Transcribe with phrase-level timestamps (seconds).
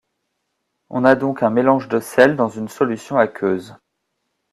[0.89, 3.75] On a donc un mélange de sels dans une solution aqueuse.